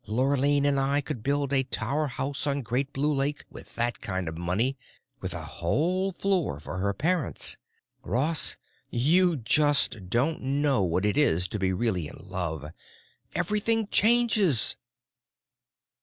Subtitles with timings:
[0.07, 4.27] Lurline and I could build a tower house on Great Blue Lake with that kind
[4.27, 4.75] of money,
[5.19, 7.55] with a whole floor for her parents!
[8.01, 8.57] Ross,
[8.89, 12.71] you just don't know what it is to really be in love.
[13.35, 14.75] Everything changes."